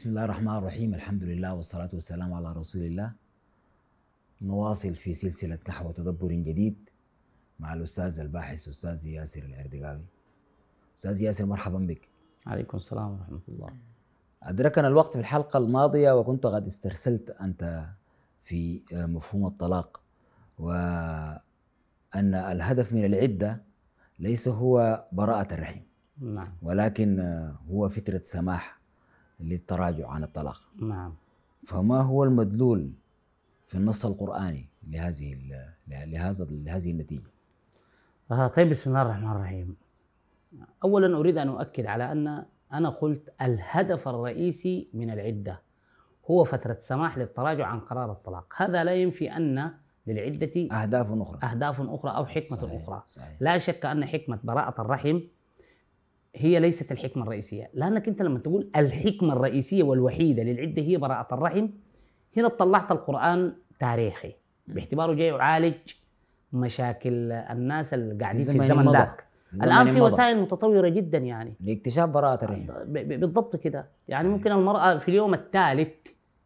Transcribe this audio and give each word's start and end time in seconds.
بسم 0.00 0.08
الله 0.08 0.24
الرحمن 0.24 0.56
الرحيم. 0.56 0.94
الحمد 0.94 1.22
لله 1.24 1.54
والصلاة 1.54 1.90
والسلام 1.92 2.32
على 2.32 2.52
رسول 2.52 2.82
الله. 2.82 3.12
نواصل 4.42 4.94
في 4.94 5.14
سلسلة 5.14 5.58
نحو 5.68 5.92
تدبر 5.92 6.32
جديد 6.32 6.88
مع 7.60 7.74
الأستاذ 7.74 8.20
الباحث 8.20 8.68
أستاذ 8.68 9.06
ياسر 9.06 9.42
الأردقاوي. 9.42 10.04
أستاذ 10.96 11.22
ياسر 11.22 11.46
مرحبا 11.46 11.78
بك. 11.78 12.08
عليكم 12.46 12.76
السلام 12.76 13.10
ورحمة 13.12 13.40
الله. 13.48 13.76
أدركنا 14.42 14.88
الوقت 14.88 15.12
في 15.12 15.20
الحلقة 15.20 15.58
الماضية 15.58 16.12
وكنت 16.18 16.46
قد 16.46 16.66
استرسلت 16.66 17.30
أنت 17.30 17.84
في 18.42 18.80
مفهوم 18.92 19.46
الطلاق 19.46 20.00
وأن 20.58 21.44
الهدف 22.34 22.92
من 22.92 23.04
العدة 23.04 23.62
ليس 24.18 24.48
هو 24.48 25.04
براءة 25.12 25.54
الرحم 25.54 25.80
نعم. 26.18 26.52
ولكن 26.62 27.20
هو 27.68 27.88
فترة 27.88 28.20
سماح 28.24 28.79
للتراجع 29.40 30.08
عن 30.08 30.22
الطلاق. 30.24 30.62
نعم. 30.80 31.14
فما 31.66 32.00
هو 32.00 32.24
المدلول 32.24 32.92
في 33.66 33.74
النص 33.74 34.06
القرآني 34.06 34.68
لهذه 34.88 35.36
لهذا 35.88 36.44
لهذه 36.50 36.90
النتيجة؟ 36.90 37.30
آه 38.30 38.46
طيب 38.46 38.70
بسم 38.70 38.90
الله 38.90 39.02
الرحمن 39.02 39.30
الرحيم. 39.30 39.76
أولا 40.84 41.16
أريد 41.16 41.38
أن 41.38 41.48
أؤكد 41.48 41.86
على 41.86 42.12
أن 42.12 42.44
أنا 42.72 42.88
قلت 42.88 43.34
الهدف 43.42 44.08
الرئيسي 44.08 44.88
من 44.94 45.10
العدة 45.10 45.60
هو 46.30 46.44
فترة 46.44 46.76
سماح 46.80 47.18
للتراجع 47.18 47.66
عن 47.66 47.80
قرار 47.80 48.12
الطلاق. 48.12 48.52
هذا 48.56 48.84
لا 48.84 48.94
ينفي 48.94 49.36
أن 49.36 49.72
للعدة 50.06 50.82
أهداف 50.82 51.12
أخرى. 51.12 51.50
أهداف 51.50 51.80
أخرى 51.80 52.10
أو 52.10 52.26
حكمة 52.26 52.58
صحيح. 52.58 52.82
أخرى. 52.82 53.02
صحيح. 53.08 53.36
لا 53.40 53.58
شك 53.58 53.86
أن 53.86 54.06
حكمة 54.06 54.38
براءة 54.44 54.80
الرحم 54.80 55.20
هي 56.34 56.60
ليست 56.60 56.92
الحكمة 56.92 57.22
الرئيسية 57.22 57.70
لأنك 57.74 58.08
أنت 58.08 58.22
لما 58.22 58.38
تقول 58.38 58.70
الحكمة 58.76 59.32
الرئيسية 59.32 59.82
والوحيدة 59.82 60.42
للعدة 60.42 60.82
هي 60.82 60.96
براءة 60.96 61.34
الرحم 61.34 61.68
هنا 62.36 62.48
طلعت 62.48 62.90
القرآن 62.90 63.52
تاريخي 63.80 64.32
باعتباره 64.66 65.12
جاي 65.14 65.26
يعالج 65.26 65.74
مشاكل 66.52 67.32
الناس 67.32 67.94
اللي 67.94 68.14
قاعدين 68.24 68.40
في 68.40 68.46
زمن 68.46 68.60
الزمن. 68.60 68.92
ذاك 68.92 69.24
الآن 69.54 69.86
في. 69.92 70.00
وسائل 70.00 70.40
متطورة 70.40 70.88
جدا 70.88 71.18
يعني 71.18 71.54
لاكتشاف 71.60 72.08
براءة 72.08 72.44
الرحم 72.44 72.66
بالضبط 72.92 73.56
كده 73.56 73.86
يعني 74.08 74.22
صحيح. 74.28 74.36
ممكن 74.36 74.52
المرأة 74.52 74.98
في 74.98 75.08
اليوم 75.08 75.34
الثالث 75.34 75.92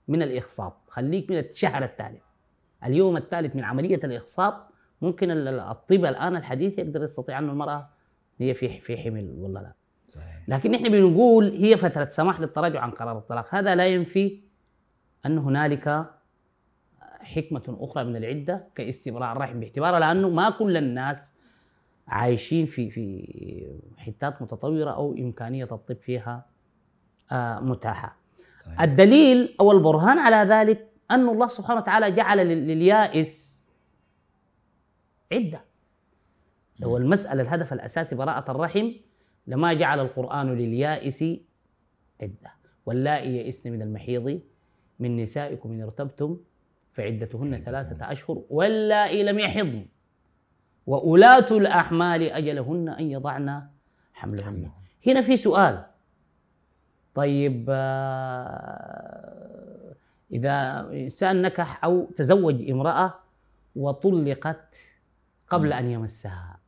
من 0.08 0.22
الإخصاب 0.22 0.72
خليك 0.88 1.30
من 1.30 1.38
الشهر 1.38 1.84
الثالث 1.84 2.22
اليوم 2.84 3.16
الثالث 3.16 3.56
من 3.56 3.64
عملية 3.64 4.00
الإخصاب 4.05 4.55
ممكن 5.02 5.30
ال- 5.30 5.48
ال- 5.48 5.60
الطب 5.60 6.05
الآن 6.05 6.36
الحديث 6.36 6.78
يقدر 6.78 7.05
يستطيع 7.05 7.38
أن 7.38 7.48
المرأة 7.50 7.88
هي 8.38 8.54
في 8.54 8.80
في 8.80 8.96
حمل 8.96 9.34
ولا 9.38 9.58
لا. 9.58 9.72
صحيح. 10.08 10.42
لكن 10.48 10.70
نحن 10.70 10.88
بنقول 10.88 11.44
هي 11.44 11.77
فترة 11.77 12.08
سماح 12.10 12.40
للتراجع 12.40 12.80
عن 12.80 12.90
قرار 12.90 13.18
الطلاق. 13.18 13.54
هذا 13.54 13.74
لا 13.74 13.86
ينفي 13.86 14.40
أن 15.27 15.38
هنالك 15.38 16.10
حكمة 17.20 17.77
أخرى 17.80 18.05
من 18.05 18.16
العدة 18.16 18.66
كاستبراء 18.74 19.32
الرحم 19.32 19.60
باعتباره 19.60 19.98
لأنه 19.98 20.28
ما 20.28 20.50
كل 20.50 20.77
الناس 20.77 21.32
عايشين 22.08 22.66
في 22.66 22.90
في 22.90 23.27
حتات 23.98 24.42
متطورة 24.42 24.90
أو 24.90 25.12
إمكانية 25.12 25.64
الطب 25.64 25.96
فيها 25.96 26.46
آه، 27.32 27.60
متاحة. 27.60 28.16
صحيح. 28.64 28.80
الدليل 28.82 29.55
أو 29.60 29.72
البرهان 29.72 30.18
على 30.18 30.36
ذلك 30.55 30.88
أن 31.10 31.28
الله 31.28 31.48
سبحانه 31.48 31.80
وتعالى 31.80 32.10
جعل 32.10 32.38
لل- 32.38 32.66
لليائس 32.68 33.55
عدة. 35.33 35.61
لو 36.79 36.96
المسألة 36.96 37.42
الهدف 37.42 37.73
الأساسي 37.73 38.14
براءة 38.17 38.51
الرحم 38.51 38.90
لما 39.46 39.74
جعل 39.74 40.01
القرآن 40.01 40.55
لليائس 40.55 41.24
عدة. 42.23 42.52
واللائي 42.86 43.36
يئسن 43.36 43.73
من 43.73 43.83
المحيض 43.83 44.40
من 44.98 45.17
نسائكم 45.17 45.73
إن 45.73 45.83
ارتبتم 45.83 46.39
فعدتهن 46.92 47.62
ثلاثة 47.64 48.12
أشهر 48.12 48.42
واللائي 48.51 49.23
لم 49.23 49.39
يحضن. 49.39 49.86
وأولاة 50.86 51.57
الأحمال 51.57 52.23
أجلهن 52.23 52.89
أن 52.89 53.11
يضعن 53.11 53.62
حملهن. 54.12 54.70
هنا 55.06 55.20
في 55.20 55.36
سؤال. 55.36 55.85
طيب 57.14 57.67
آه، 57.68 59.35
إذا 60.33 60.80
إنسان 60.92 61.42
نكح 61.42 61.85
أو 61.85 62.11
تزوج 62.17 62.70
امرأة 62.70 63.14
وطلقت 63.77 64.77
قبل 65.48 65.73
أن 65.73 65.91
يمسها 65.91 66.58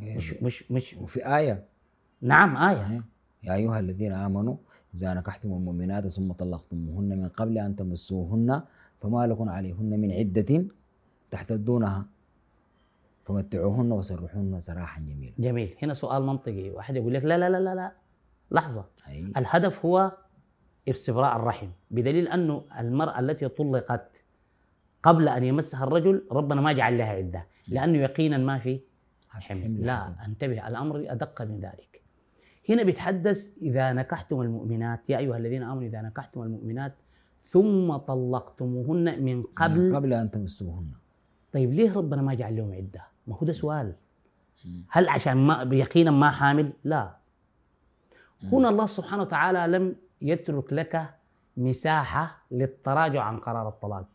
مش 0.00 0.34
مش 0.42 0.70
مش 0.72 0.94
وفي 0.94 1.36
آية. 1.36 1.64
نعم 2.22 2.56
آية. 2.56 2.76
صحيح. 2.82 3.02
يا 3.42 3.54
أيها 3.54 3.80
الذين 3.80 4.12
آمنوا 4.12 4.56
إذا 4.94 5.14
نكحتم 5.14 5.52
المؤمنات 5.52 6.06
ثم 6.06 6.32
طلقتموهن 6.32 7.08
من 7.18 7.28
قبل 7.28 7.58
أن 7.58 7.76
تمسوهن 7.76 8.62
فما 9.00 9.26
لكم 9.26 9.48
عليهن 9.48 10.00
من 10.00 10.12
عدة 10.12 10.64
تحتدونها 11.30 12.06
فمتعوهن 13.24 13.92
وسرحوهن 13.92 14.60
سراحا 14.60 15.00
جميلا. 15.00 15.32
جميل. 15.38 15.74
هنا 15.82 15.94
سؤال 15.94 16.22
منطقي. 16.22 16.70
واحد 16.70 16.96
يقول 16.96 17.14
لك 17.14 17.24
لا 17.24 17.38
لا 17.38 17.50
لا 17.50 17.60
لا 17.60 17.74
لا. 17.74 17.92
لحظة. 18.50 18.84
أي. 19.08 19.32
الهدف 19.36 19.84
هو 19.84 20.12
استبراء 20.88 21.36
الرحم. 21.36 21.68
بدليل 21.90 22.28
أنه 22.28 22.64
المرأة 22.78 23.20
التي 23.20 23.48
طلقت 23.48 24.10
قبل 25.02 25.28
أن 25.28 25.44
يمسها 25.44 25.84
الرجل 25.84 26.24
ربنا 26.32 26.60
ما 26.60 26.72
جعل 26.72 26.98
لها 26.98 27.06
عدة 27.06 27.46
لأنه 27.68 27.98
يقينا 27.98 28.38
ما 28.38 28.58
في 28.58 28.80
حمل 29.30 29.86
لا. 29.86 29.98
أنتبه 30.26 30.68
الأمر 30.68 31.04
أدق 31.08 31.42
من 31.42 31.60
ذلك. 31.60 32.02
هنا 32.68 32.82
بيتحدث 32.82 33.58
إذا 33.62 33.92
نكحتم 33.92 34.40
المؤمنات 34.40 35.10
يا 35.10 35.18
أيها 35.18 35.36
الذين 35.36 35.62
آمنوا 35.62 35.82
إذا 35.82 36.02
نكحتم 36.02 36.42
المؤمنات 36.42 36.94
ثم 37.44 37.96
طلقتموهن 37.96 39.22
من 39.22 39.42
قبل. 39.42 39.96
قبل 39.96 40.12
أن 40.12 40.30
تمسوهن. 40.30 40.90
طيب 41.52 41.72
ليه 41.72 41.92
ربنا 41.92 42.22
ما 42.22 42.34
جعل 42.34 42.56
لهم 42.56 42.74
عدة؟ 42.74 43.02
ما 43.26 43.36
هو 43.36 43.46
ده 43.46 43.52
سؤال. 43.52 43.94
هل 44.90 45.08
عشان 45.08 45.36
ما 45.36 45.68
يقينا 45.72 46.10
ما 46.10 46.30
حامل؟ 46.30 46.72
لا. 46.84 47.16
هنا 48.52 48.68
الله 48.68 48.86
سبحانه 48.86 49.22
وتعالى 49.22 49.78
لم 49.78 49.96
يترك 50.22 50.72
لك 50.72 51.14
مساحة 51.56 52.42
للتراجع 52.50 53.22
عن 53.22 53.36
قرار 53.38 53.68
الطلاق. 53.68 54.08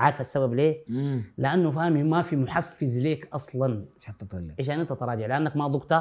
عارف 0.00 0.20
السبب 0.20 0.54
ليه؟ 0.54 0.84
مم. 0.88 1.24
لأنه 1.38 1.70
فاهم 1.70 1.92
ما 1.92 2.22
في 2.22 2.36
محفز 2.36 2.98
ليك 2.98 3.28
أصلا 3.32 3.84
عشان 4.00 4.16
تطلع 4.18 4.54
عشان 4.60 4.80
أنت 4.80 4.92
تراجع 4.92 5.26
لأنك 5.26 5.56
ما 5.56 5.68
ضقت 5.68 5.92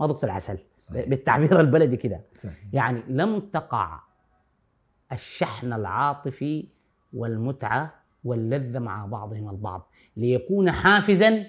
ما 0.00 0.06
ضقت 0.06 0.24
العسل 0.24 0.58
صحيح. 0.78 1.08
بالتعبير 1.08 1.60
البلدي 1.60 1.96
كده. 1.96 2.20
يعني 2.72 3.02
لم 3.08 3.40
تقع 3.40 4.00
الشحن 5.12 5.72
العاطفي 5.72 6.66
والمتعة 7.12 7.94
واللذة 8.24 8.78
مع 8.78 9.06
بعضهم 9.06 9.50
البعض 9.50 9.90
ليكون 10.16 10.72
حافزا 10.72 11.46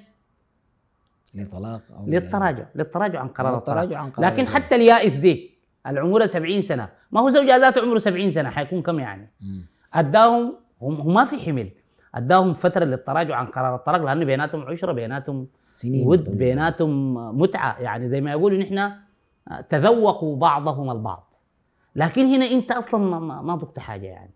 لطلاق 1.36 1.82
أو 1.98 2.06
للتراجع 2.08 2.66
للتراجع 2.76 3.20
عن 3.20 3.28
قرار 3.28 3.58
التراجع 3.58 4.00
عن 4.00 4.12
قرار 4.12 4.34
لكن. 4.34 4.48
حتى 4.48 4.76
اليائس 4.76 5.16
دي 5.16 5.52
العمر 5.88 6.26
70 6.26 6.62
سنة 6.62 6.90
ما 7.12 7.22
هو 7.22 7.30
زوجها 7.30 7.58
ذاته 7.58 7.82
عمره 7.82 8.00
70 8.00 8.32
سنة 8.32 8.50
حيكون 8.50 8.82
كم 8.82 9.00
يعني. 9.00 9.30
أداهم 9.94 10.56
هم 10.82 11.14
ما 11.14 11.26
في 11.26 11.40
حمل. 11.40 11.72
أداهم 12.16 12.54
فترة 12.54 12.86
للتراجع 12.86 13.36
عن 13.36 13.46
قرار 13.46 13.76
الطلاق 13.76 14.02
لأنه 14.04 14.26
بيناتهم 14.26 14.62
عشرة 14.62 14.92
بيناتهم 14.92 15.48
سنين 15.70 16.08
ود. 16.08 16.38
بيناتهم 16.38 17.14
متعة. 17.40 17.80
يعني 17.80 18.10
زي 18.10 18.22
ما 18.22 18.32
يقولوا 18.32 18.58
نحن 18.58 18.92
تذوقوا 19.70 20.38
بعضهم 20.38 20.92
البعض. 20.92 21.34
لكن 21.96 22.26
هنا 22.26 22.46
أنت 22.46 22.72
أصلا 22.72 23.20
ما, 23.20 23.42
ما, 23.42 23.56
ضقت 23.56 23.80
حاجة 23.80 24.06
يعني. 24.06 24.32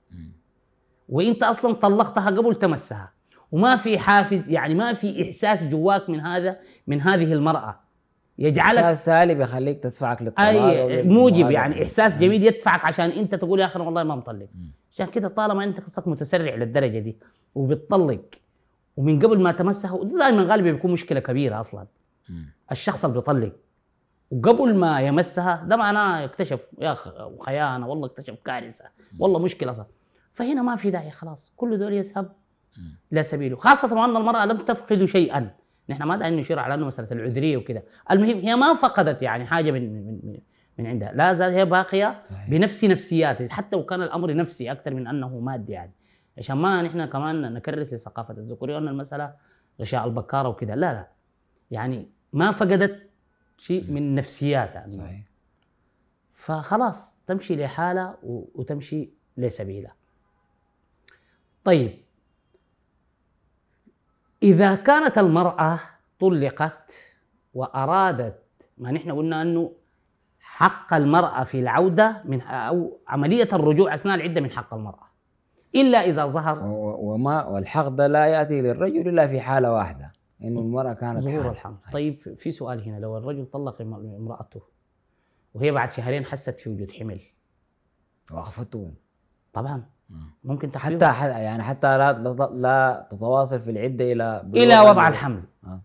وأنت 1.10 1.44
أصلا 1.44 1.74
طلقتها 1.74 2.30
قبل 2.30 2.56
تمسها. 2.56 3.12
وما 3.52 3.76
في 3.76 4.00
حافز 4.00 4.50
يعني 4.50 4.74
ما 4.74 4.94
في 4.94 5.24
إحساس 5.24 5.64
جواك 5.64 6.10
من 6.10 6.20
هذا 6.20 6.58
من 6.88 7.02
هذه 7.02 7.34
المرأة. 7.34 7.80
يجعلك 8.38 8.78
إحساس 8.78 9.06
سالب 9.06 9.40
يخليك 9.40 9.84
تدفعك 9.84 10.22
للطلاق 10.22 10.48
أي 10.48 11.04
موجب. 11.04 11.52
يعني 11.52 11.84
إحساس 11.84 12.18
جميل 12.18 12.44
يدفعك 12.44 12.86
عشان 12.86 13.10
أنت 13.10 13.36
تقول 13.36 13.60
يا 13.60 13.66
أخي 13.66 13.80
والله 13.80 14.04
ما 14.04 14.16
مطلق. 14.16 14.48
عشان 14.94 15.06
كده 15.06 15.28
طالما 15.28 15.64
أنت 15.64 15.80
قصتك 15.80 16.08
متسرع 16.08 16.56
للدرجة 16.56 17.00
دي 17.00 17.18
وبتطلق 17.56 18.22
ومن 18.98 19.20
قبل 19.26 19.40
ما 19.40 19.52
تمسها 19.52 20.04
دائما 20.04 20.44
غالبا 20.44 20.72
بيكون 20.72 20.92
مشكلة 20.92 21.20
كبيرة 21.20 21.62
أصلا. 21.62 21.86
الشخص 22.72 23.06
اللي 23.06 23.18
بيطلق 23.18 23.54
وقبل 24.32 24.76
ما 24.76 25.02
يمسها 25.02 25.66
ده 25.68 25.76
معناه 25.76 26.26
اكتشف 26.26 26.70
يا 26.80 26.92
أخي 26.94 27.12
خيانة 27.46 27.88
والله 27.88 28.06
اكتشف 28.08 28.36
كارثة 28.46 28.86
والله 29.20 29.40
مشكلة 29.40 29.74
صار 29.74 29.86
فهنا 30.34 30.62
ما 30.62 30.76
في 30.76 30.92
داعي 30.92 31.12
خلاص 31.12 31.54
كل 31.58 31.80
دول 31.80 31.94
يذهب. 31.94 32.32
إلى 33.14 33.24
سبيله 33.24 33.56
خاصة 33.56 33.96
وأن 34.02 34.18
المرأة 34.18 34.46
لم 34.46 34.58
تفقد 34.58 35.06
شيئا 35.06 35.50
نحن 35.90 36.04
ما 36.04 36.18
داعي 36.18 36.36
نشير 36.36 36.60
على 36.60 36.74
إنه 36.74 36.86
مسألة 36.86 37.08
العذرية 37.12 37.58
وكده 37.58 37.84
المهم 38.12 38.40
هي 38.40 38.56
ما 38.56 38.74
فقدت 38.74 39.22
يعني 39.22 39.46
حاجة 39.46 39.72
من 39.72 40.08
من 40.08 40.38
من, 40.78 40.88
عندها. 40.88 41.12
لا 41.14 41.34
زال 41.34 41.54
هي 41.54 41.66
باقية 41.66 42.20
صحيح. 42.20 42.50
بنفس 42.50 42.84
نفسياتها. 42.84 43.50
حتى 43.50 43.76
وكان 43.76 44.02
الأمر 44.02 44.34
نفسي 44.34 44.72
أكثر 44.72 44.94
من 44.94 45.08
أنه 45.08 45.40
مادي 45.40 45.72
يعني. 45.72 45.92
عشان 46.38 46.58
ما 46.58 46.82
نحن 46.82 47.06
كمان 47.06 47.54
نكرس 47.54 47.94
لثقافة 47.94 48.34
الذكورية 48.34 48.76
وأن 48.76 48.88
المسألة 48.88 49.34
غشاء 49.82 50.06
البكارة 50.06 50.50
وكده 50.50 50.76
لا 50.76 50.94
لا. 50.94 51.08
يعني 51.72 52.10
ما 52.34 52.52
فقدت 52.52 53.10
شيء 53.58 53.92
من 53.92 54.16
نفسياتها. 54.16 54.88
صحيح. 54.88 55.22
فخلاص 56.34 57.18
تمشي 57.28 57.56
لحالها 57.56 58.18
وتمشي 58.24 59.10
لسبيلها. 59.38 59.96
طيب. 61.64 62.05
إذا 64.44 64.76
كانت 64.76 65.18
المرأة 65.18 65.80
طلقت 66.20 66.94
وأرادت 67.54 68.40
ما 68.78 68.92
نحن 68.92 69.12
قلنا 69.12 69.42
أنه 69.42 69.72
حق 70.40 70.94
المرأة 70.94 71.44
في 71.44 71.60
العودة 71.60 72.22
من 72.26 72.42
أو 72.42 72.98
عملية 73.08 73.48
الرجوع 73.54 73.94
أثناء 73.94 74.16
العدة 74.16 74.42
من 74.42 74.52
حق 74.52 74.74
المرأة. 74.74 75.06
إلا 75.76 75.98
إذا 75.98 76.26
ظهر 76.26 76.60
وما 76.68 77.46
والحق 77.46 77.88
ده 77.88 78.08
لا 78.08 78.26
يأتي 78.26 78.62
للرجل 78.62 79.08
إلا 79.10 79.28
في 79.28 79.42
حالة 79.42 79.74
واحدة 79.74 80.14
انه 80.44 80.60
المرأة 80.60 80.94
كانت 80.94 81.24
ظهور. 81.24 81.52
الحمل. 81.52 81.76
طيب 81.94 82.36
في 82.38 82.52
سؤال 82.52 82.82
هنا. 82.84 83.00
لو 83.00 83.18
الرجل 83.18 83.46
طلق 83.46 83.82
ام- 83.82 83.94
امرأته 83.94 84.62
وهي 85.54 85.72
بعد 85.72 85.90
شهرين 85.92 86.26
حست 86.26 86.60
في 86.60 86.70
وجود 86.70 86.92
حمل. 86.92 87.22
واخفته 88.32 88.92
طبعا. 89.56 89.84
ممكن 90.44 90.72
تحفيظ 90.72 91.04
حتى 91.04 91.30
يعني 91.44 91.64
حتى 91.64 91.98
لا 91.98 92.12
لا- 92.14 92.50
لا 92.54 93.08
تتواصل 93.12 93.60
في 93.60 93.72
العدة 93.72 94.12
إلى 94.12 94.44
إلى 94.54 94.80
وضع. 94.80 95.08
الحمل. 95.08 95.44
آه. 95.64 95.82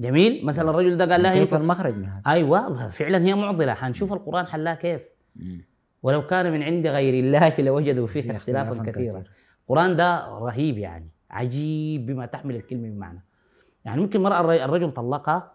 جميل. 0.00 0.46
مثلا 0.46 0.70
الرجل 0.70 0.96
ده 0.96 1.12
قال 1.12 1.22
لها 1.22 1.34
كيف 1.34 1.54
المخرج 1.54 1.96
من 1.96 2.04
هذا؟ 2.08 2.22
أيوه 2.26 2.88
فعلا 2.88 3.18
هي 3.18 3.34
معضلة. 3.34 3.74
حنشوف 3.74 4.12
القرآن 4.12 4.46
حلها 4.46 4.74
كيف. 4.74 5.02
مم. 5.36 5.64
ولو 6.02 6.26
كان 6.26 6.52
من 6.52 6.62
عند 6.62 6.86
غير 6.86 7.24
الله 7.24 7.54
لوجدوا 7.58 8.06
فيه 8.06 8.20
فيه 8.22 8.36
اختلافا 8.36 8.70
اختلافاً 8.72 8.90
كثيرا. 8.92 9.20
كثير. 9.20 9.30
القرآن 9.62 9.96
ده 9.96 10.28
رهيب 10.28 10.78
يعني. 10.78 11.08
عجيب 11.30 12.06
بما 12.06 12.26
تحمل 12.26 12.56
الكلمة 12.56 12.82
من 12.88 12.98
معنى. 12.98 13.24
يعني 13.84 14.00
ممكن 14.00 14.22
مرأة 14.22 14.40
الر- 14.40 14.64
الرجل 14.64 14.92
طلقها 14.92 15.52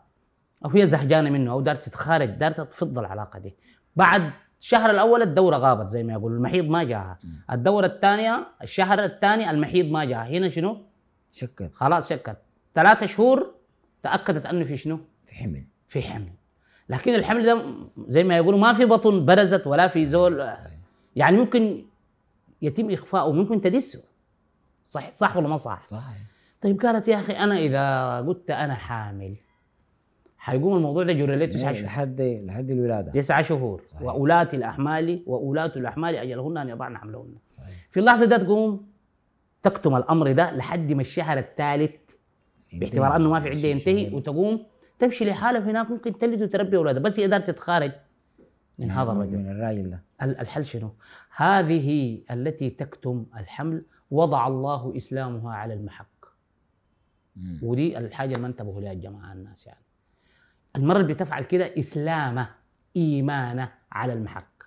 أو 0.66 0.70
هي 0.70 0.88
زهجانة 0.88 1.30
منه 1.30 1.52
أو 1.52 1.62
دارت 1.62 1.84
تتخارج 1.86 2.30
دارت 2.30 2.62
تفض 2.62 3.00
العلاقة 3.00 3.40
دي. 3.40 3.56
بعد 3.96 4.32
الشهر 4.66 4.90
الأول 4.90 5.22
الدورة 5.22 5.58
غابت 5.58 5.92
زي 5.92 6.04
ما 6.04 6.14
يقول 6.14 6.32
المحيض 6.34 6.66
ما 6.66 6.84
جاها. 6.84 7.20
الدورة 7.52 7.86
الثانية 7.86 8.48
الشهر 8.64 9.04
الثاني 9.04 9.50
المحيض 9.50 9.86
ما 9.86 10.06
جاها. 10.06 10.28
هنا 10.28 10.50
شنو؟ 10.50 10.78
شكت 11.32 11.72
خلاص 11.74 12.10
شكت 12.10 12.38
ثلاثة 12.76 13.06
شهور 13.06 13.54
تأكدت 14.04 14.46
أنه 14.46 14.64
في 14.64 14.78
شنو؟ 14.78 15.00
في 15.26 15.36
حمل. 15.36 15.64
في 15.88 16.02
حمل. 16.02 16.32
لكن 16.90 17.16
الحمل 17.16 17.46
ده 17.46 17.66
زي 18.08 18.24
ما 18.24 18.38
يقولوا 18.38 18.60
ما 18.60 18.74
في 18.74 18.86
بطن 18.86 19.26
برزت 19.26 19.68
ولا 19.68 19.88
في 19.88 20.06
زول. 20.06 20.54
يعني 21.16 21.38
ممكن 21.38 21.86
يتم 22.62 22.92
اخفائه 22.92 23.32
ممكن 23.32 23.62
تدسه. 23.62 24.04
صح 24.90 25.14
صح 25.14 25.38
ولا 25.38 25.48
ما 25.48 25.58
صح؟ 25.58 25.84
صحيح. 25.84 26.22
طيب 26.62 26.82
قالت 26.82 27.08
يا 27.08 27.20
أخي 27.20 27.34
أنا 27.34 27.58
إذا 27.58 28.18
قلت 28.28 28.52
أنا 28.52 28.76
حامل 28.76 29.36
حيقوم 30.46 30.76
الموضوع 30.78 31.04
ده 31.04 31.14
جرى 31.14 31.48
تسعة 31.48 31.74
شهور 31.74 31.86
لحد 31.86 32.22
لحد 32.22 32.70
الولادة. 32.72 33.12
تسعة 33.12 33.42
شهور. 33.42 33.82
صحيح. 33.88 34.02
وأولاة 34.02 34.50
الأحمال 34.54 35.24
وأولاة 35.26 35.72
الأحمال 35.76 36.16
أجلهن 36.16 36.58
أن 36.58 36.70
يضعن 36.70 36.98
حملهن. 36.98 37.36
صحيح. 37.48 37.76
في 37.92 38.00
اللحظة 38.00 38.26
ده 38.26 38.38
تقوم 38.38 38.88
تكتم 39.64 39.96
الأمر 39.96 40.32
ده 40.32 40.52
لحد 40.56 40.92
ما 40.92 41.02
الشهر 41.02 41.38
الثالث 41.40 41.92
باعتبار 42.74 43.16
أنه 43.16 43.30
ما 43.30 43.40
في 43.40 43.50
عدة 43.50 43.68
ينتهي 43.68 44.14
وتقوم 44.16 44.66
تمشي 45.00 45.26
لحالها 45.26 45.62
هناك 45.72 45.92
ممكن 45.92 46.18
تلد 46.18 46.42
وتربي 46.42 46.78
أولادها 46.78 47.02
بس 47.02 47.20
هي 47.20 47.26
قدرت 47.26 47.48
تتخارج 47.48 47.92
من 48.80 48.92
هذا 48.92 49.12
الرجل. 49.12 49.38
من 49.38 49.50
الراجل 49.50 49.90
ده. 49.90 50.00
ال- 50.22 50.40
الحل 50.40 50.66
شنو؟ 50.66 50.90
هذه 51.36 52.20
التي 52.32 52.70
تكتم 52.70 53.26
الحمل 53.38 53.86
وضع 54.12 54.48
الله 54.48 54.94
إسلامها 54.98 55.54
على 55.56 55.74
المحك. 55.74 56.06
ودي 57.64 57.98
الحاجة 57.98 58.30
اللي 58.30 58.42
ما 58.42 58.48
انتبهوا 58.48 58.82
لها 58.82 58.92
الجماعة 58.92 59.34
الناس 59.34 59.68
يعني. 59.68 59.85
المرة 60.76 61.00
اللي 61.02 61.14
بتفعل 61.14 61.44
كده 61.44 61.80
إسلامه 61.80 62.50
إيمانه 62.96 63.72
على 63.92 64.14
المحك. 64.14 64.66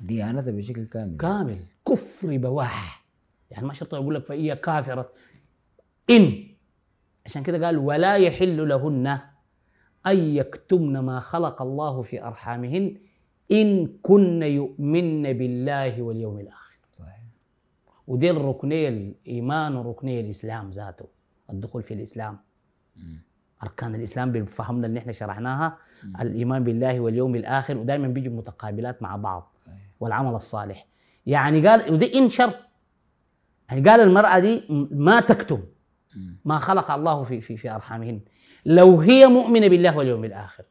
ديانته 0.00 0.52
بشكل 0.52 0.86
كامل. 0.86 1.16
كامل. 1.16 1.60
كفر 1.88 2.36
بواح. 2.36 3.04
يعني 3.50 3.66
ما 3.66 3.74
شرط 3.74 3.94
يقول 3.94 4.14
لك 4.14 4.24
فهي 4.24 4.56
كافرة. 4.56 5.12
إن. 6.10 6.44
عشان 7.26 7.42
كده 7.42 7.66
قال 7.66 7.78
ولا 7.78 8.16
يحل 8.16 8.68
لهن 8.68 9.06
أن 10.06 10.18
يكتمن 10.18 10.98
ما 10.98 11.20
خلق 11.20 11.62
الله 11.62 12.02
في 12.02 12.22
أرحامهن 12.24 12.96
إن 13.52 13.86
كن 14.02 14.42
يؤمن 14.42 15.22
بالله 15.22 16.02
واليوم 16.02 16.38
الآخر. 16.38 16.78
صحيح. 16.92 17.22
ودي 18.06 18.30
الركنية 18.30 18.88
الإيمان 18.88 19.76
وركنية 19.76 20.20
الإسلام 20.20 20.70
ذاته. 20.70 21.06
الدخول 21.50 21.82
في 21.82 21.94
الإسلام. 21.94 22.38
مم. 22.96 23.27
أركان 23.62 23.94
الإسلام 23.94 24.32
بفهمنا 24.32 24.86
اللي 24.86 24.98
إحنا 24.98 25.12
شرحناها 25.12 25.76
الإيمان 26.20 26.64
بالله 26.64 27.00
واليوم 27.00 27.34
الآخر 27.34 27.76
ودائما 27.76 28.08
بيجوا 28.08 28.32
متقابلات 28.36 29.02
مع 29.02 29.16
بعض 29.16 29.52
صحيح. 29.56 29.78
والعمل 30.00 30.34
الصالح. 30.34 30.86
يعني 31.26 31.68
قال 31.68 31.92
ودي 31.92 32.18
إن 32.18 32.28
شرط. 32.30 32.54
يعني 33.68 33.90
قال 33.90 34.00
المرأة 34.00 34.38
دي 34.38 34.62
ما 34.90 35.20
تكتم. 35.20 35.62
ما 36.44 36.58
خلق 36.58 36.90
الله 36.90 37.24
في 37.24 37.40
في 37.40 37.56
في 37.56 37.70
أرحامهن. 37.70 38.20
لو 38.66 39.00
هي 39.00 39.26
مؤمنة 39.26 39.68
بالله 39.68 39.96
واليوم 39.96 40.24
الآخر 40.24 40.64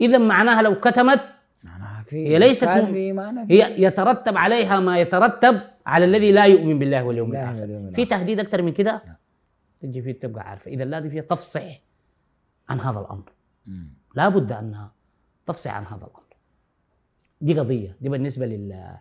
إذا 0.00 0.18
معناها 0.18 0.62
لو 0.62 0.80
كتمت 0.80 1.20
معناها 1.64 2.02
في 2.02 2.28
هي 2.28 2.38
ليست 2.38 2.68
في 2.68 3.12
هي 3.50 3.82
يترتب 3.82 4.36
عليها 4.36 4.80
ما 4.80 4.98
يترتب 4.98 5.60
على 5.86 6.04
الذي 6.04 6.32
لا 6.32 6.44
يؤمن 6.44 6.78
بالله 6.78 7.04
واليوم 7.04 7.30
واليوم 7.30 7.90
في. 7.90 8.04
تهديد 8.04 8.40
أكثر 8.40 8.62
من 8.62 8.72
كده. 8.72 8.96
تجي 9.80 10.02
فيه 10.02 10.12
تبقى 10.12 10.48
عارفة. 10.50 10.70
إذا 10.70 10.84
لازم 10.84 11.10
فيها 11.10 11.22
تفصح 11.22 11.80
عن 12.68 12.80
هذا 12.80 13.00
الأمر. 13.00 13.32
مم. 13.66 13.88
لا 14.14 14.28
بد 14.28 14.52
أنها 14.52 14.92
تفصح 15.46 15.74
عن 15.76 15.84
هذا 15.84 16.04
الأمر. 16.06 16.36
دي 17.40 17.60
قضية 17.60 17.96
دي 18.00 18.08
بالنسبة 18.08 18.46
لل, 18.46 18.96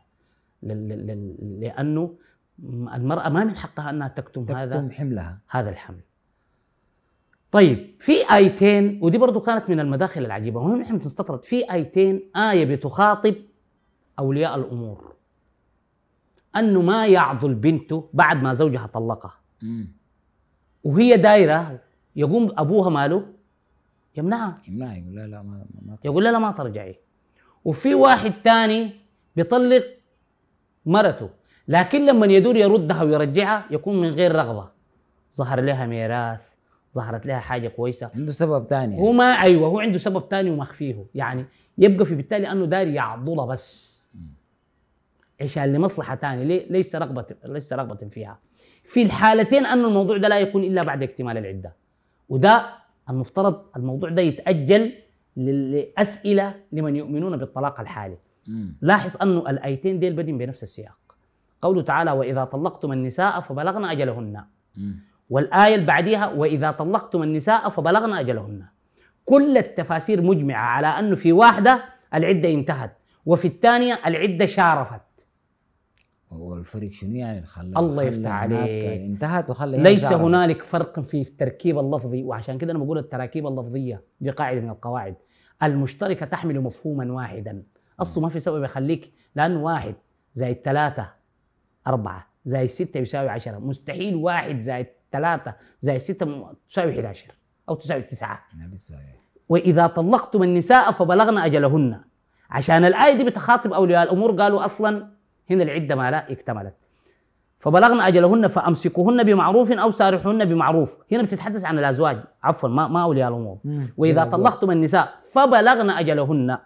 لل... 0.64 0.90
لل... 0.90 1.60
لأنه 1.60 2.16
المرأة 2.94 3.30
ما 3.30 3.44
من 3.44 3.58
حقها 3.58 3.90
أنها 3.90 4.08
تكتم, 4.08 4.46
تكتم 4.46 4.58
هذا 4.58 4.90
حملها. 4.92 5.40
هذا 5.50 5.70
الحمل. 5.70 6.02
طيب 7.52 7.96
في 8.00 8.32
آيتين 8.34 9.00
ودي 9.04 9.18
برضو 9.18 9.40
كانت 9.40 9.70
من 9.70 9.80
المداخل 9.80 10.26
العجيبة 10.26 10.60
وهم 10.60 10.82
نحن 10.82 10.98
بنستطرد 10.98 11.44
في 11.44 11.72
آيتين 11.74 12.32
آية 12.36 12.76
بتخاطب 12.76 13.36
أولياء 14.20 14.56
الأمور. 14.56 15.16
أنه 16.56 16.82
ما 16.82 17.08
يعضل 17.08 17.54
بنته 17.54 18.10
بعد 18.14 18.44
ما 18.44 18.54
زوجها 18.54 18.88
طلقها. 18.88 19.34
وهي 20.84 21.18
دايرة 21.18 21.80
يقوم 22.16 22.54
أبوها 22.58 22.90
ماله 22.90 23.34
يمنعها؟ 24.16 24.56
يمنع 24.68 24.98
يقول 24.98 25.16
لا 25.16 25.28
لا 25.28 25.42
ما 25.42 25.66
ما 25.82 25.98
يقول 26.06 26.24
لها 26.24 26.40
ما 26.40 26.52
ترجعي. 26.52 26.96
وفي 27.66 27.96
واحد 27.96 28.34
تاني 28.44 28.92
بيطلق 29.36 29.84
مرته 30.86 31.30
لكن 31.68 32.06
لما 32.06 32.26
يدور 32.26 32.56
يردها 32.56 33.04
ويرجعها 33.04 33.66
يكون 33.72 34.02
من 34.02 34.10
غير 34.10 34.36
رغبة. 34.36 34.70
ظهر 35.36 35.62
لها 35.62 35.86
ميراث 35.86 36.56
ظهرت 36.96 37.26
لها 37.26 37.40
حاجة 37.40 37.68
كويسة. 37.68 38.12
عنده 38.16 38.32
سبب 38.32 38.68
ثاني 38.68 39.00
هو 39.00 39.12
ما 39.12 39.42
أيوة 39.42 39.68
هو 39.68 39.80
عنده 39.80 39.98
سبب 39.98 40.30
تاني 40.30 40.50
ومخفيه 40.52 41.06
يعني 41.16 41.46
يبقى 41.78 42.06
في 42.06 42.16
بالتالي 42.16 42.52
أنه 42.52 42.66
داير 42.66 42.88
يعضلها 42.88 43.46
بس. 43.46 43.92
عشان 45.42 45.74
لمصلحة 45.74 46.16
تانية 46.16 46.44
ليه؟ 46.44 46.72
ليس 46.72 46.96
رغبة 46.96 47.26
ليس 47.46 47.74
رغبة 47.74 48.08
فيها. 48.10 48.40
في 48.84 49.02
الحالتين 49.02 49.66
أن 49.66 49.86
الموضوع 49.86 50.18
ده 50.18 50.28
لا 50.28 50.40
يكون 50.40 50.64
إلا 50.64 50.82
بعد 50.84 51.04
اكتمال 51.04 51.38
العدة. 51.38 51.74
وده 52.30 52.66
المفترض 53.12 53.62
الموضوع 53.76 54.10
ده 54.10 54.22
يتأجل 54.22 54.92
لل- 55.38 55.72
لأسئلة 55.72 56.54
لمن 56.72 56.96
يؤمنون 56.96 57.38
بالطلاق 57.38 57.80
الحالي. 57.80 58.18
مم. 58.48 58.74
لاحظ 58.82 59.18
أنه 59.22 59.50
الآيتين 59.50 60.00
ديل 60.00 60.14
بدين 60.16 60.38
بنفس 60.38 60.64
السياق. 60.64 60.98
قوله 61.62 61.82
تعالى 61.82 62.12
وإذا 62.12 62.44
طلقتم 62.44 62.92
النساء 62.92 63.40
فبلغن 63.40 63.86
أجلهن. 63.86 64.44
مم. 64.78 64.96
والآية 65.30 65.76
اللي 65.76 65.86
بعديها 65.86 66.28
وإذا 66.28 66.72
طلقتم 66.72 67.24
النساء 67.24 67.70
فبلغن 67.70 68.14
أجلهن. 68.14 68.64
كل 69.26 69.58
التفاسير 69.58 70.22
مجمعة 70.22 70.66
على 70.66 70.88
أنه 70.88 71.16
في 71.16 71.32
واحدة 71.32 71.84
العدة 72.14 72.50
انتهت 72.50 72.98
وفي 73.26 73.48
الثانية 73.48 74.00
العدة 74.06 74.46
شارفت. 74.46 75.02
والفرق 76.32 76.92
شنو 76.92 77.16
يعني 77.16 77.46
خلى 77.46 77.80
الله 77.80 78.04
يفتح 78.04 78.32
عليك. 78.32 78.60
انتهت 79.02 79.50
وخلى 79.50 79.78
ليس. 79.78 80.04
هنالك 80.06 80.64
فرق 80.64 81.00
في 81.00 81.22
التركيب 81.22 81.80
اللفظي 81.80 82.24
وعشان 82.24 82.58
كده 82.58 82.72
أنا 82.72 82.80
بقول 82.80 82.98
التراكيب 82.98 83.48
اللفظية 83.48 84.04
دي 84.22 84.30
قاعدة 84.30 84.62
من 84.62 84.70
القواعد 84.70 85.16
المشتركة 85.64 86.26
تحمل 86.26 86.62
مفهوما 86.62 87.12
واحدا 87.14 87.64
اصله 88.00 88.24
ما 88.24 88.30
في 88.30 88.40
سبب 88.40 88.64
يخليك 88.64 89.12
لأنه 89.36 89.64
واحد 89.64 89.96
زائد 90.36 90.58
ثلاثة 90.66 91.10
أربعة 91.88 92.28
زائد 92.46 92.70
ستة 92.70 92.98
يساوي 92.98 93.30
عشرة 93.30 93.58
مستحيل 93.58 94.16
واحد 94.16 94.62
زائد 94.62 94.88
ثلاثة 95.12 95.54
زائد 95.82 96.00
ستة 96.00 96.26
م- 96.26 96.54
تساوي 96.70 96.92
11 96.96 97.32
أو 97.70 97.76
تساوي 97.76 98.02
بيساوي. 98.02 98.38
وإذا 99.50 99.88
طلقتم 99.88 100.44
النساء 100.44 100.92
فبلغن 100.92 101.38
أجلهن 101.38 102.02
عشان 102.50 102.86
الآية 102.86 103.18
دي 103.18 103.24
بتخاطب 103.24 103.74
أولياء 103.74 104.04
الأمور 104.04 104.42
قالوا 104.42 104.66
أصلا 104.66 105.12
هنا 105.52 105.64
العدة 105.64 105.96
ما 105.96 106.12
لا 106.12 106.32
اكتملت 106.32 106.74
فبلغن 107.58 108.00
أجلهن 108.00 108.48
فأمسكوهن 108.48 109.24
بمعروف 109.24 109.72
أو 109.72 109.92
سارحوهن 109.92 110.46
بمعروف 110.46 110.98
هنا 111.12 111.24
بتتحدث 111.24 111.66
عن 111.66 111.80
الأزواج 111.80 112.18
عفوا 112.44 112.70
ما 112.70 112.88
ما 112.88 113.08
مم. 113.66 113.88
وإذا 113.98 114.22
الأزواج. 114.24 114.42
طلقتم 114.42 114.72
النساء 114.72 115.14
فبلغن 115.32 115.90
أجلهن 115.90 116.58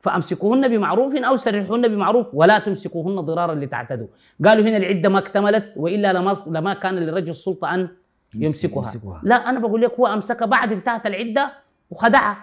فأمسكوهن 0.00 0.68
بمعروف 0.68 1.14
أو 1.16 1.36
سرحوهن 1.36 1.88
بمعروف 1.88 2.26
ولا 2.32 2.58
تمسكوهن 2.58 3.20
ضرارا 3.20 3.54
لتعتدوا 3.54 4.06
قالوا 4.44 4.64
هنا 4.64 4.76
العدة 4.76 5.08
ما 5.08 5.18
اكتملت 5.18 5.72
وإلا 5.76 6.12
لما 6.12 6.36
لما 6.46 6.74
كان 6.74 6.94
للرجل 6.94 7.30
السلطة 7.30 7.74
أن 7.74 7.88
يمسكها. 8.34 8.76
يمسكها. 8.78 9.20
لا 9.24 9.34
أنا 9.36 9.58
بقول 9.58 9.82
لك 9.82 9.94
هو 10.00 10.06
أمسكها 10.06 10.46
بعد 10.46 10.72
انتهت 10.72 11.06
العدة 11.06 11.50
وخدعها 11.90 12.36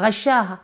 غشاها 0.00 0.58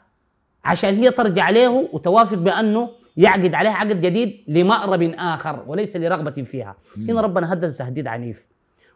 عشان 0.64 0.94
هي 0.94 1.10
ترجع 1.10 1.50
له 1.50 1.88
وتوافق 1.92 2.36
بأنه 2.36 2.90
يعقد 3.16 3.54
عليها 3.54 3.72
عقد 3.72 4.00
جديد 4.00 4.44
لمأرب 4.48 5.02
آخر 5.18 5.64
وليس 5.66 5.96
لرغبة 5.96 6.42
فيها. 6.42 6.76
هنا 6.96 7.20
ربنا 7.20 7.52
هدد 7.52 7.74
تهديد 7.74 8.06
عنيف. 8.06 8.46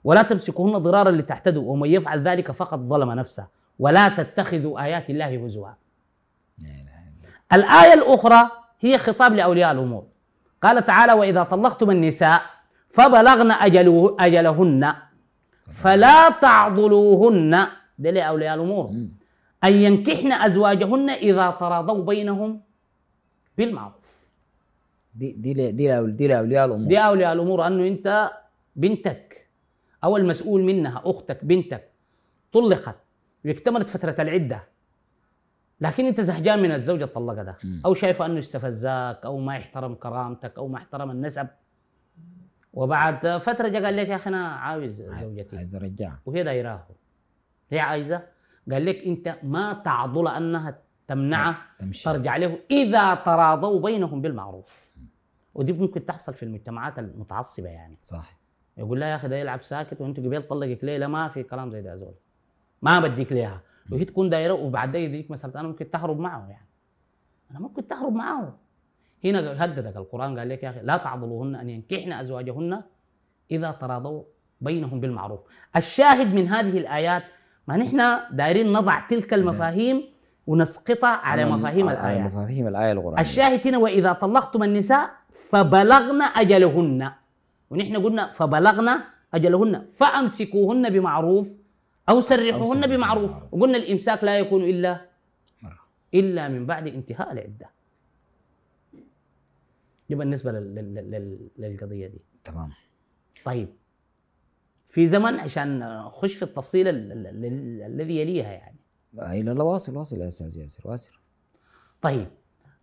ولا 0.05 0.23
تمسكوهن 0.23 0.79
ضرارا 0.79 1.11
لتعتدوا 1.11 1.73
ومن 1.73 1.89
يفعل 1.89 2.29
ذلك 2.29 2.53
فقد 2.53 2.79
ظلم 2.79 3.13
نفسه. 3.13 3.47
ولا 3.79 4.09
تتخذوا 4.09 4.85
آيات 4.85 5.11
الله 5.11 5.45
هزوا. 5.45 5.69
الآية 7.53 7.95
الأخرى 7.95 8.51
هي 8.81 8.99
خطاب 8.99 9.33
لأولياء 9.33 9.73
الأمور. 9.73 10.05
قال 10.63 10.87
تعالى 10.87 11.13
وإذا 11.13 11.43
طلقتم 11.43 11.91
النساء 11.91 12.43
فبلغن 12.89 13.51
أجله 13.51 14.17
أجلهن 14.21 14.95
فلا 15.73 16.31
تعضلوهن. 16.31 17.67
ده 17.99 18.11
لأولياء 18.11 18.55
الأمور. 18.55 18.91
أن 19.65 19.73
ينكحن 19.73 20.33
أزواجهن 20.33 21.11
إذا 21.11 21.51
تراضوا 21.51 22.05
بينهم 22.05 22.61
بالمعروف. 23.59 23.98
دي 25.19 25.33
دي 25.33 25.55
ل- 25.55 25.77
دي 25.77 26.07
دي 26.07 26.29
لأولياء 26.29 26.67
الأمور. 26.67 26.89
دي 26.89 26.99
أولياء 26.99 27.33
الأمور 27.33 27.67
أنه 27.67 27.87
أنت 27.89 28.31
بنتك 28.77 29.47
أو 30.05 30.17
المسؤول 30.17 30.63
منها 30.63 31.03
أختك 31.05 31.45
بنتك 31.45 31.89
طلقت 32.53 32.97
واكتملت 33.45 33.89
فترة 33.89 34.17
العدة. 34.19 34.63
لكن 35.81 36.07
أنت 36.07 36.21
زهجان 36.21 36.63
من 36.63 36.73
الزوجة 36.73 37.05
الطلقة 37.05 37.43
ده. 37.43 37.57
مم. 37.65 37.83
أو 37.85 37.95
شايفه 37.95 38.27
أنه 38.27 38.39
استفزاك 38.39 39.25
أو 39.25 39.39
ما 39.39 39.57
يحترم 39.57 39.95
كرامتك 39.95 40.53
أو 40.59 40.69
ما 40.69 40.77
احترم 40.79 41.11
النسب. 41.11 41.47
وبعد 42.73 43.27
فترة 43.39 43.69
جا 43.69 43.85
قال 43.85 43.97
لك 43.97 44.09
يا 44.09 44.17
أخي 44.17 44.31
أنا 44.31 44.49
عاوز 44.49 45.03
زوجتي. 45.21 45.57
عايز 45.57 45.77
ارجعها 45.77 46.19
وهي 46.27 46.43
دايراه. 46.43 46.87
هي 47.71 47.81
عايزة. 47.81 48.23
قال 48.73 48.87
لك 48.87 48.97
أنت 49.07 49.37
ما 49.43 49.73
تعضل 49.85 50.29
أنها 50.29 50.79
تمنعه 51.09 51.57
تمشي. 51.79 52.05
ترجع 52.05 52.37
له 52.37 52.59
إذا 52.71 53.15
تراضوا 53.15 53.81
بينهم 53.81 54.23
بالمعروف. 54.23 54.88
ودي 55.59 55.73
ممكن 55.73 56.07
تحصل 56.07 56.35
في 56.35 56.43
المجتمعات 56.43 56.99
المتعصبة 56.99 57.69
يعني. 57.69 57.97
صح. 58.03 58.39
يقول 58.77 59.01
لها 59.01 59.09
يا 59.09 59.17
أخي 59.17 59.29
ده 59.29 59.37
يلعب 59.37 59.63
ساكت 59.63 60.01
وانت 60.01 60.21
قبل 60.21 60.43
طلقك 60.43 60.85
ليه؟ 60.85 60.99
لا 60.99 61.07
ما 61.07 61.29
في 61.29 61.43
كلام 61.43 61.71
زي 61.71 61.83
ده 61.83 61.97
زول. 61.97 62.15
ما 62.83 63.01
بديك 63.01 63.33
ليها. 63.33 63.61
وهي 63.93 64.05
تكون 64.05 64.31
دايرة 64.31 64.55
وبعد 64.55 64.93
ده 64.93 64.99
يديك 64.99 65.31
مساله 65.31 65.61
أنا 65.61 65.69
ممكن 65.69 65.91
تهرب 65.91 66.19
معه 66.19 66.49
يعني. 66.51 66.69
أنا 67.51 67.61
ممكن 67.61 67.89
تهرب 67.89 68.13
معه. 68.13 68.59
هنا 69.25 69.65
هددك 69.65 69.97
القرآن 69.97 70.39
قال 70.39 70.49
لك 70.49 70.63
يا 70.63 70.71
أخي 70.71 70.81
لا 70.83 70.97
تعضلوهن 70.97 71.55
أن 71.55 71.71
ينكحن 71.71 72.13
أزواجهن 72.13 72.83
إذا 73.51 73.71
تراضوا 73.71 74.23
بينهم 74.61 75.01
بالمعروف. 75.01 75.41
الشاهد 75.77 76.35
من 76.35 76.49
هذه 76.49 76.79
الآيات 76.79 77.23
ما 77.69 77.77
نحن 77.77 78.19
دايرين 78.37 78.73
نضع 78.73 79.07
تلك 79.09 79.35
المفاهيم 79.35 80.03
ونسقطها 80.47 81.09
على 81.17 81.45
مفاهيم 81.45 81.89
على 81.89 81.99
الآيات. 82.01 82.33
مفاهيم 82.33 82.69
الآية 82.69 82.93
القرآنية. 82.93 83.21
الشاهد 83.21 83.67
هنا 83.67 83.79
وإذا 83.79 84.13
طلقتم 84.13 84.63
النساء 84.63 85.11
فبلغن 85.51 86.23
أجلهن. 86.23 87.13
ونحن 87.71 87.97
قلنا 87.97 88.33
فبلغن 88.33 88.89
أجلهن. 89.35 89.87
فأمسكوهن 89.95 90.91
بمعروف 90.91 91.49
أو 92.09 92.21
سرحوهن 92.21 92.87
بمعروف. 92.87 93.31
وقلنا 93.53 93.79
الإمساك 93.79 94.25
لا 94.25 94.39
يكون 94.39 94.63
مرة. 94.63 95.79
إلا 96.15 96.49
من 96.49 96.67
بعد 96.67 96.87
انتهاء 96.87 97.33
العدة. 97.33 97.69
دي 100.09 100.15
بالنسبة 100.15 100.53
لل- 100.53 100.75
لل- 100.75 101.11
لل- 101.11 101.49
للقضية 101.59 102.07
دي. 102.07 102.21
تمام. 102.45 102.71
طيب. 103.45 103.69
في 104.89 105.07
زمن 105.07 105.35
عشان 105.41 105.79
نخش 105.79 106.35
في 106.35 106.43
التفصيل 106.43 106.89
ال- 106.89 107.13
ال- 107.13 107.27
ال- 107.45 107.83
الذي 107.83 108.17
يليها 108.17 108.53
يعني. 108.53 108.79
اي 109.19 109.43
لا 109.43 109.51
لا 109.51 109.63
واصل 109.63 109.97
واصل 109.97 110.17
يا 110.21 110.27
أستاذ 110.29 110.59
ياسر 110.59 110.91
واصل. 110.91 111.11
طيب. 112.03 112.29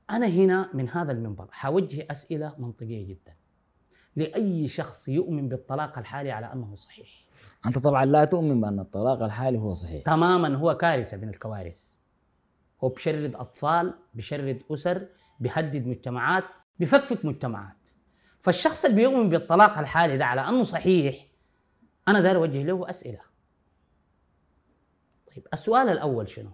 أنا 0.09 0.27
هنا 0.27 0.69
من 0.73 0.89
هذا 0.89 1.11
المنبر 1.11 1.47
حوجه 1.51 2.07
أسئلة 2.11 2.55
منطقية 2.57 3.07
جدا. 3.07 3.35
لأي 4.15 4.67
شخص 4.67 5.07
يؤمن 5.07 5.49
بالطلاق 5.49 5.97
الحالي 5.97 6.31
على 6.31 6.53
أنه 6.53 6.75
صحيح؟ 6.75 7.07
أنت 7.65 7.77
طبعا 7.77 8.05
لا 8.05 8.25
تؤمن 8.25 8.61
بأن 8.61 8.79
الطلاق 8.79 9.23
الحالي 9.23 9.57
هو 9.57 9.73
صحيح. 9.73 10.03
تماما 10.03 10.55
هو 10.55 10.77
كارثة 10.77 11.17
من 11.17 11.29
الكوارث. 11.29 11.95
هو 12.83 12.89
بشرد 12.89 13.35
أطفال 13.35 13.93
بشرد 14.13 14.61
أسر 14.71 15.07
بيهدد 15.39 15.87
مجتمعات 15.87 16.43
بفكفك 16.79 17.25
مجتمعات. 17.25 17.75
فالشخص 18.41 18.85
اللي 18.85 18.97
بيؤمن 18.97 19.29
بالطلاق 19.29 19.77
الحالي 19.77 20.17
ده 20.17 20.25
على 20.25 20.41
أنه 20.49 20.63
صحيح 20.63 21.27
أنا 22.07 22.21
داير 22.21 22.35
أوجه 22.35 22.63
له 22.63 22.89
أسئلة. 22.89 23.21
طيب 25.27 25.47
السؤال 25.53 25.89
الأول 25.89 26.29
شنو؟ 26.29 26.51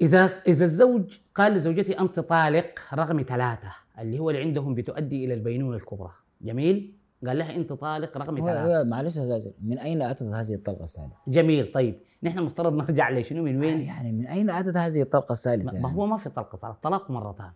إذا 0.00 0.24
إذا 0.24 0.64
الزوج 0.64 1.18
قال 1.34 1.52
لزوجته 1.52 2.00
أنت 2.00 2.20
طالق 2.20 2.80
رقم 2.94 3.22
ثلاثة 3.22 3.72
اللي 3.98 4.18
هو 4.18 4.30
اللي 4.30 4.42
عندهم 4.42 4.74
بتؤدي 4.74 5.24
إلى 5.24 5.34
البينونة 5.34 5.76
الكبرى 5.76 6.12
جميل؟ 6.42 6.96
قال 7.26 7.38
لها 7.38 7.56
أنت 7.56 7.72
طالق 7.72 8.18
رقم 8.18 8.36
ثلاثة 8.36 8.84
معلش 8.84 9.16
ياسر 9.16 9.52
من 9.62 9.78
أين 9.78 10.02
أتت 10.02 10.22
هذه 10.22 10.54
الطلقة 10.54 10.84
الثالثة؟ 10.84 11.22
جميل 11.28 11.72
طيب 11.72 11.98
نحن 12.22 12.38
المفترض 12.38 12.72
نرجع 12.72 13.10
لشنو 13.10 13.42
من 13.42 13.60
وين؟ 13.60 13.80
يعني 13.80 14.12
من 14.12 14.26
أين 14.26 14.50
أتت 14.50 14.76
هذه 14.76 15.02
الطلقة 15.02 15.32
الثالثة؟ 15.32 15.80
ما 15.80 15.88
يعني؟ 15.88 16.00
هو 16.00 16.06
ما 16.06 16.16
في 16.16 16.28
طلقة 16.30 16.58
طلاق 16.58 16.74
الطلاق 16.74 17.10
مرتان 17.10 17.50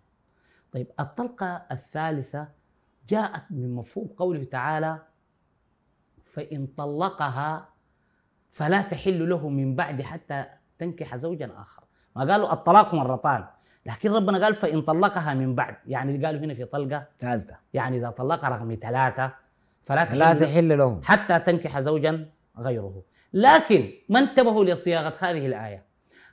طيب 0.73 0.87
الطلقة 1.00 1.47
الثالثة 1.73 2.49
جاءت 3.09 3.42
من 3.50 3.75
مفهوم 3.75 4.06
قوله 4.06 4.44
تعالى 4.44 4.99
فإن 6.25 6.66
طلقها 6.66 7.68
فلا 8.50 8.82
تحل 8.82 9.28
له 9.28 9.49
من 9.49 9.75
بعد 9.75 10.02
حتى 10.02 10.44
تنكح 10.78 11.16
زوجا 11.16 11.50
آخر 11.56 11.82
ما 12.17 12.33
قالوا 12.33 12.52
الطلاق 12.52 12.95
مرتان. 12.95 13.45
لكن 13.87 14.12
ربنا 14.12 14.45
قال 14.45 14.55
فإن 14.55 14.83
طلقها 14.83 15.35
من 15.35 15.55
بعد. 15.55 15.76
يعني 15.87 16.14
اللي 16.14 16.26
قالوا 16.26 16.40
هنا 16.40 16.55
في 16.55 16.64
طلقة؟ 16.64 17.05
ثالثة. 17.19 17.57
يعني 17.75 17.97
إذا 17.99 18.11
طلق 18.11 18.45
رقم 18.45 18.76
ثلاثة 18.83 19.33
فلا 19.87 20.05
تحل 20.05 20.19
لا 20.19 20.33
له 20.33 20.40
تحل 20.40 20.79
له 20.79 21.00
حتى 21.02 21.38
تنكح 21.38 21.81
زوجا 21.81 22.26
غيره. 22.59 23.02
لكن 23.33 23.90
ما 24.09 24.21
انتبهوا 24.21 24.64
لصياغة 24.64 25.14
هذه 25.19 25.47
الآية. 25.47 25.85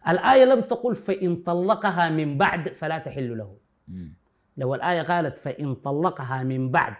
الآية 0.10 0.46
لم 0.46 0.62
تقل 0.62 0.96
فإن 0.96 1.36
طلقها 1.36 2.10
من 2.10 2.38
بعد 2.38 2.70
فلا 2.70 2.98
تحل 2.98 3.38
له. 3.38 3.58
لو 4.58 4.76
الآية 4.76 5.02
قالت 5.02 5.38
فإن 5.38 5.76
طلقها 5.76 6.44
من 6.44 6.72
بعد 6.72 6.94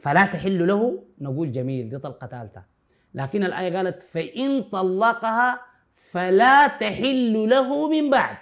فلا 0.00 0.26
تحل 0.26 0.66
له 0.68 1.04
نقول 1.20 1.52
جميل 1.52 1.88
دي 1.88 1.98
طلقة 1.98 2.26
ثالثة. 2.26 2.62
لكن 3.14 3.44
الآية 3.44 3.76
قالت 3.76 4.02
فإن 4.02 4.62
طلقها 4.62 5.60
فلا 6.12 6.66
تحل 6.66 7.48
له 7.50 7.88
من 7.90 8.10
بعد. 8.10 8.36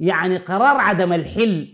يعني 0.00 0.36
قرار 0.36 0.76
عدم 0.76 1.12
الحل 1.12 1.68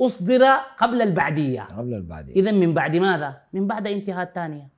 أصدر 0.00 0.44
قبل 0.78 1.02
البعدية 1.02 1.62
قبل 1.62 1.94
البعدين 1.94 2.34
إذا 2.36 2.52
من 2.52 2.74
بعد 2.74 2.96
ماذا؟ 2.96 3.40
من 3.52 3.66
بعد 3.66 3.86
انتهاء 3.86 4.22
الثانية 4.28 4.68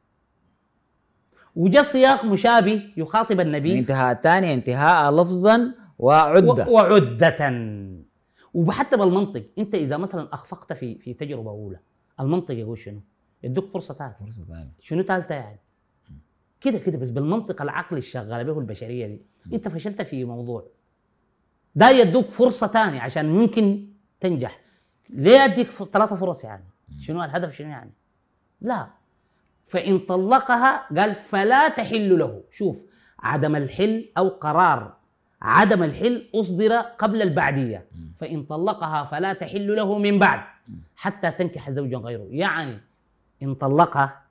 وجاء 1.56 1.82
سياق 1.82 2.24
مشابه 2.24 2.82
يخاطب 2.96 3.40
النبي 3.40 3.72
الانتهاء 3.72 4.12
الثاني 4.16 4.54
انتهاء 4.54 5.12
لفظا 5.14 5.74
وعدة 5.98 6.66
و- 6.68 6.72
وعدة 6.74 7.38
وحتى 8.54 8.96
بالمنطق 8.96 9.44
انت 9.58 9.74
إذا 9.74 9.96
مثلا 9.96 10.28
أخفقت 10.34 10.72
في 10.72 10.98
في 10.98 11.14
تجربة 11.14 11.50
أولى 11.50 11.78
المنطق 12.20 12.54
يقول 12.54 12.78
شنو؟ 12.78 13.00
يدوك 13.42 13.68
فرصة 13.72 13.94
ثالثه 13.94 14.24
فرصة 14.24 14.42
ثانية 14.42 14.70
شنو 14.80 15.02
ثالثة 15.02 15.34
يعني؟ 15.34 15.58
كده 16.66 16.78
كده 16.78 16.98
بس 16.98 17.10
بالمنطق 17.10 17.62
العقلي 17.62 17.98
الشغالة 17.98 18.42
به 18.42 18.58
البشريه 18.58 19.06
دي. 19.06 19.20
انت 19.52 19.68
فشلت 19.68 20.02
في 20.02 20.24
موضوع. 20.24 20.64
ده 21.74 21.90
يدوك 21.90 22.24
فرصة 22.26 22.66
ثانية 22.66 23.00
عشان 23.00 23.28
ممكن 23.28 23.86
تنجح. 24.20 24.60
ليه 25.10 25.44
اديك 25.44 25.70
ثلاثة 25.70 26.16
فرص 26.16 26.44
يعني؟ 26.44 26.64
شنو 27.00 27.24
الهدف 27.24 27.54
شنو 27.54 27.68
يعني؟ 27.68 27.90
لا. 28.60 28.86
فإن 29.66 29.98
طلقها 29.98 31.00
قال 31.00 31.14
فلا 31.14 31.68
تحل 31.68 32.18
له. 32.18 32.42
شوف 32.50 32.76
عدم 33.18 33.56
الحل 33.56 34.08
أو 34.18 34.28
قرار. 34.28 34.96
عدم 35.42 35.82
الحل 35.82 36.28
أصدر 36.34 36.72
قبل 36.76 37.22
البعدية. 37.22 37.86
فإن 38.18 38.42
طلقها 38.42 39.04
فلا 39.04 39.32
تحل 39.32 39.76
له 39.76 39.98
من 39.98 40.18
بعد. 40.18 40.40
حتى 40.96 41.30
تنكح 41.30 41.70
زوجا 41.70 41.96
غيره. 41.96 42.26
يعني 42.30 42.78
إن 43.42 43.54
طلقها 43.54 44.22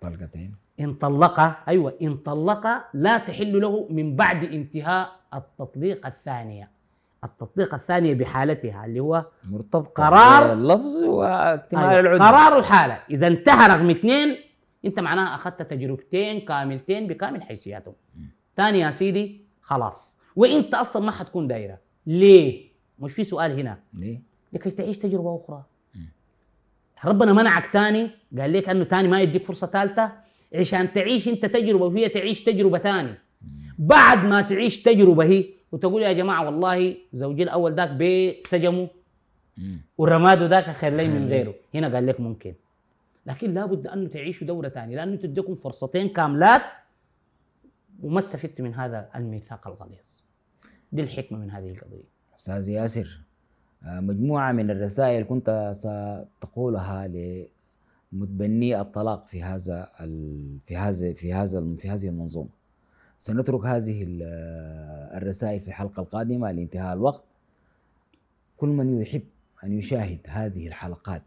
طلقتين. 0.00 0.54
إن 0.80 0.94
طلقها 0.94 1.56
أيوة 1.68 1.94
إن 2.02 2.16
طلق 2.16 2.66
لا 2.94 3.18
تحل 3.18 3.60
له 3.60 3.86
من 3.90 4.16
بعد 4.16 4.44
انتهاء 4.44 5.12
التطليق 5.34 6.06
الثانية. 6.06 6.70
التطليق 7.24 7.74
الثانية 7.74 8.14
بحالتها 8.14 8.84
اللي 8.86 9.00
هو 9.00 9.24
مرتبطة 9.44 9.88
قرار- 10.04 10.52
اللفظ 10.52 11.02
واكتمال 11.02 11.84
أيوة. 11.84 12.00
العده 12.00 12.24
قرار 12.24 12.58
الحالة. 12.58 12.98
إذا 13.10 13.26
انتهى 13.26 13.68
رقم 13.68 13.90
اثنين 13.90 14.36
أنت 14.84 15.00
معناها 15.00 15.34
أخذت 15.34 15.62
تجربتين 15.62 16.40
كاملتين 16.40 17.06
بكامل 17.06 17.42
حيثياتهم. 17.42 17.94
ثاني 18.56 18.78
يا 18.78 18.90
سيدي 18.90 19.44
خلاص. 19.62 20.20
وأنت 20.36 20.74
أصلا 20.74 21.02
ما 21.06 21.12
حتكون 21.12 21.46
دايرة. 21.48 21.78
ليه؟ 22.06 22.68
مش 22.98 23.12
في 23.12 23.24
سؤال 23.24 23.58
هنا. 23.60 23.78
ليه؟ 23.94 24.20
لكي 24.52 24.70
تعيش 24.70 24.98
تجربة 24.98 25.40
أخرى. 25.44 25.62
ربنا 27.04 27.32
منعك 27.32 27.72
تاني 27.72 28.10
قال 28.38 28.52
لك 28.52 28.68
أنه 28.68 28.84
تاني 28.84 29.08
ما 29.08 29.20
يديك 29.20 29.44
فرصة 29.46 29.66
ثالثة 29.66 30.12
عشان 30.56 30.92
تعيش 30.92 31.28
أنت 31.28 31.46
تجربة 31.46 31.84
وهي 31.84 32.08
تعيش 32.08 32.44
تجربة 32.44 32.78
تاني 32.78 33.14
بعد 33.78 34.24
ما 34.24 34.42
تعيش 34.42 34.82
تجربة 34.82 35.24
هي 35.24 35.44
وتقول 35.72 36.02
يا 36.02 36.12
جماعة 36.12 36.44
والله 36.46 36.96
زوجي 37.12 37.42
الأول 37.42 37.74
ذاك 37.74 37.90
بسجمه. 37.90 38.88
ورماده 39.98 40.46
ذاك 40.46 40.64
خير 40.64 40.94
لي 40.94 41.08
من 41.08 41.28
غيره. 41.28 41.54
هنا 41.74 41.94
قال 41.94 42.06
لك 42.06 42.20
ممكن. 42.20 42.54
لكن 43.26 43.54
لابد 43.54 43.86
أنه 43.86 44.08
تعيشوا 44.08 44.46
دورة 44.46 44.68
ثانية 44.68 44.96
لأنه 44.96 45.16
تديكم 45.16 45.54
فرصتين 45.54 46.08
كاملات 46.08 46.62
وما 48.02 48.18
استفدت 48.18 48.60
من 48.60 48.74
هذا 48.74 49.08
الميثاق 49.16 49.68
الغليظ. 49.68 50.06
دي 50.92 51.02
الحكمة 51.02 51.38
من 51.38 51.50
هذه 51.50 51.70
القضية. 51.70 52.04
أستاذ 52.38 52.68
ياسر 52.68 53.20
آه، 53.84 54.00
مجموعة 54.00 54.52
من 54.52 54.70
الرسائل 54.70 55.24
كنت 55.24 55.70
ستقولها 55.74 57.06
لمتبني 58.12 58.80
الطلاق 58.80 59.26
في 59.26 59.42
هذا 59.42 59.88
في 60.66 60.76
هذا 60.76 61.12
في 61.12 61.32
هذا 61.32 61.76
في 61.78 61.88
هذه 61.90 62.08
المنظومة. 62.08 62.48
سنترك 63.18 63.64
هذه 63.66 64.02
ال- 64.02 64.22
الرسائل 65.22 65.60
في 65.60 65.68
الحلقة 65.68 66.00
القادمة 66.00 66.52
لانتهاء 66.52 66.94
الوقت. 66.94 67.24
كل 68.56 68.68
من 68.68 69.00
يحب 69.02 69.22
أن 69.64 69.72
يشاهد 69.72 70.18
هذه 70.26 70.66
الحلقات 70.68 71.22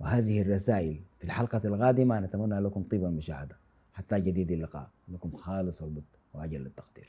وهذه 0.00 0.42
الرسائل 0.42 1.00
في 1.18 1.24
الحلقة 1.24 1.60
القادمة 1.64 2.20
نتمنى 2.20 2.60
لكم 2.60 2.82
طيب 2.82 3.04
المشاهدة. 3.04 3.56
حتى 3.92 4.20
جديد 4.20 4.50
اللقاء. 4.50 4.88
لكم 5.08 5.36
خالص 5.36 5.82
البد 5.82 6.02
وأجل 6.34 6.66
التقدير. 6.66 7.08